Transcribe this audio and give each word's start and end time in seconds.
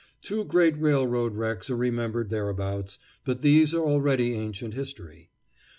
Two 0.23 0.43
great 0.45 0.75
railroad 0.81 1.35
wrecks 1.35 1.69
are 1.69 1.75
remembered 1.75 2.31
thereabouts, 2.31 2.97
but 3.23 3.41
these 3.41 3.71
are 3.71 3.85
already 3.85 4.33
ancient 4.33 4.73
history. 4.73 5.29